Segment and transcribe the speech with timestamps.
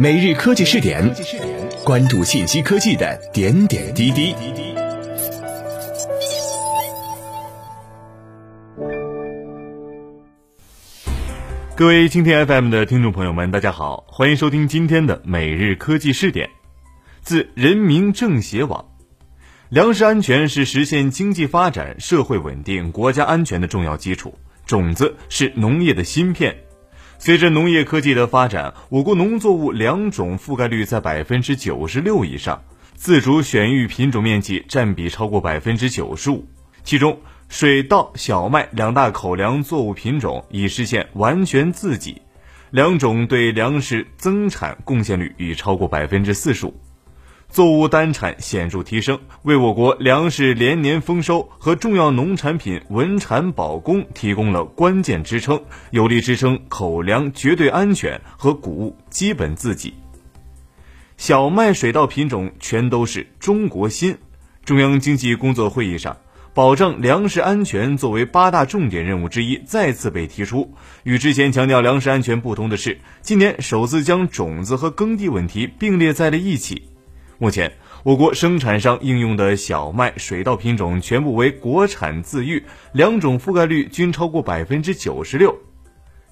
[0.00, 1.12] 每日科技试点，
[1.84, 4.32] 关注信息科技的点点滴滴。
[11.74, 16.48] 各位蜻蜓 FM 的听众朋友们，大家好，欢迎收听今天的每日科技试点。
[17.20, 18.84] 自人民政协网，
[19.68, 26.56] 粮食安全是实现经济发展、社会稳定、国家安全的重要基础，种子是农业的芯片。
[27.20, 32.62] 随着农业科技的发展，我国农作物良种覆盖率在百分之九十六以上，
[32.94, 36.46] 自主选育品种面积占比超过百分之九十五。
[36.84, 42.22] 其中，水稻、小麦两大口粮作物品种已实现完全自给，
[42.70, 46.74] 两种对粮食增产贡献率已超过百分之四十五。
[47.50, 59.92] 作物单产显著提升，为我国粮食连年丰收和重要农产品稳产保供提供了关键支撑，有力支撑口粮绝对安全和谷物基本自给。
[61.16, 64.16] 小麦、水稻品种全都是中国心。
[64.64, 66.16] 中央经济工作会议上，
[66.54, 70.74] 保障粮食安全作为八大重点任务之一再次被提出。
[71.02, 76.82] 与之前强调粮食安全不同的是，今年首次将种子和耕地问题并列在了一起。
[77.40, 77.72] 目前，
[78.02, 85.56] 我国生产上应用的小麦、水稻品种全部为国产自育，两种覆盖率均超过百分之九十六。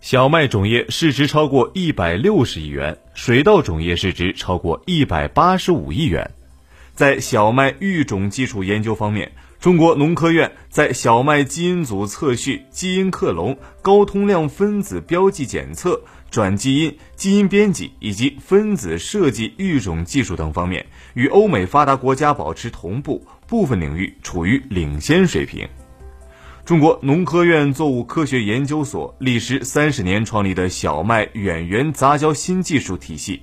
[0.00, 6.30] 小麦种业市值超过一百六十亿元，水稻种业市值超过一百八十五亿元。
[6.94, 16.00] 在小麦育种基础研究方面，中国农科院在小麦基因组测序、基因克隆、高通量分子标记检测。
[16.34, 25.68] 转基因、基因编辑以及分子设计育种技术等方面，与欧美发达国家保持同步，部分领域处于领先水平。
[26.64, 33.42] 中国农科院作物科学研究所历时三十年创立的小麦远源杂交新技术体系，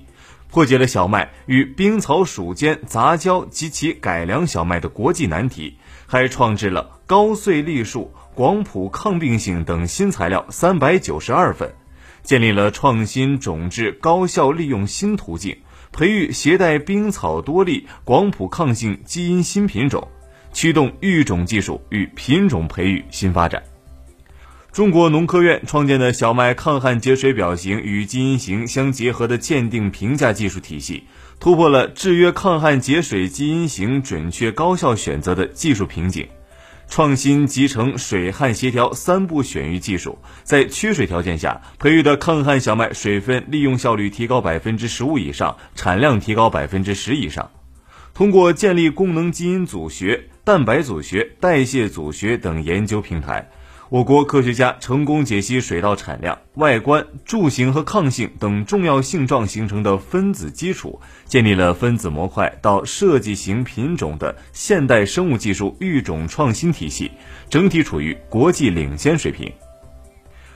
[0.50, 11.72] 破解了小麦与冰草属间杂交及其改良小麦的国际难题，还创制了高穗粒数、广谱抗病性等新材料三百九十二份。
[12.22, 15.56] 建立了创新种质高效利用新途径，
[15.90, 20.08] 培育携带冰草多粒、广谱抗性基因新品种，
[20.52, 23.62] 驱动育种技术与品种培育新发展。
[24.72, 31.04] 中国农科院创建的小麦抗旱节水表型与基因型相结合的鉴定评价技术体系，
[31.38, 36.26] 突破了制约抗旱节水基因型准确高效选择的技术瓶颈。
[36.94, 47.50] 创新集成水旱协调三步选育技术，在缺水条件下培育的抗旱小麦水分利用效率提高百分之十五以上，产量提高百分之十以上。
[48.12, 53.48] 通过建立功能基因组学、蛋白组学、代谢组学等研究平台。
[53.92, 67.10] 我国科学家成功解析水稻产量、外观、柱形和抗性等重要性状形成的分子基础，建立了分子模块到设计型品种的现代生物技术育种创新体系，
[67.50, 69.52] 整体处于国际领先水平。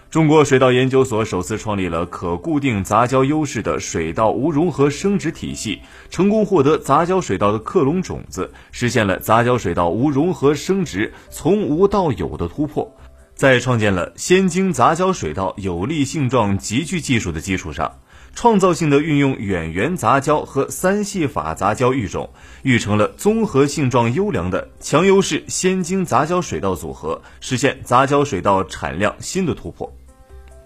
[0.08, 12.90] 中国水稻研究所首次创立了可固定杂交优势的水稻无融合生殖体系，成功获得杂交水稻的克隆种子，实现了杂交水稻无融合生殖从无到有的突破。
[13.36, 17.98] 在创建了先精杂交水稻有利性状集聚技术的基础上，
[18.34, 22.30] 创造性的运用远源杂交和三系法杂交育种，
[22.62, 29.94] 育成了综合性状优良的强优势先精杂交水稻组合，实现杂交水稻产量新的突破。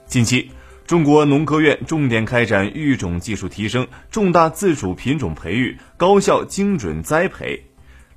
[0.06, 0.48] 近期，
[0.86, 7.60] 中国农科院重点开展育种技术提升、重大自主品种培育、高效精准栽培。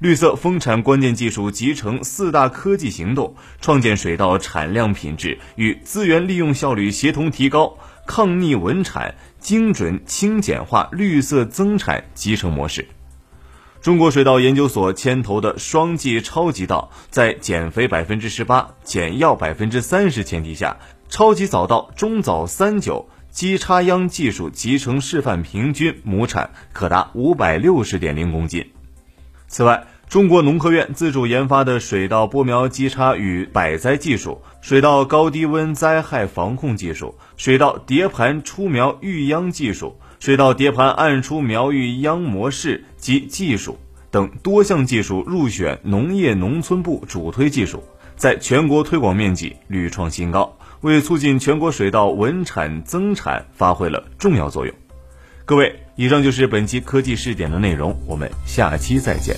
[0.04, 12.86] 绿色丰产关键技术集成四大科技行动，创建水稻产量品质与资源利用效率协同提高、抗逆稳产、精准轻简化绿色增产集成模式。
[13.82, 20.76] 中国水稻研究所牵头的双季超级稻，在减肥百分之十八、减药百分之三十前提下，
[21.08, 28.70] 超级早稻中早三九基插秧技术集成示范，平均亩产可达五百六十点零公斤。
[29.48, 43.80] 此外，中国农科院自主研发的水稻播苗基插与百栽技术、水稻高低温灾害防控技术、水稻叠盘出苗育秧技术、水稻叠盘暗出苗育秧模式及技术
[44.12, 47.84] 等多项技术入选农业农村部主推技术，
[48.16, 54.76] 在全国推广面积屡创新高，为促进全国水稻稳产增产发挥了重要作用。
[55.44, 59.36] 各位，以上就是本期科技试点的内容，我们下期再见。